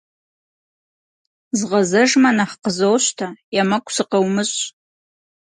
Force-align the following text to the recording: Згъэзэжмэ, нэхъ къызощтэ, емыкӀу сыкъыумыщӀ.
Згъэзэжмэ, 1.57 2.29
нэхъ 2.37 2.55
къызощтэ, 2.63 3.27
емыкӀу 3.59 3.93
сыкъыумыщӀ. 3.95 4.59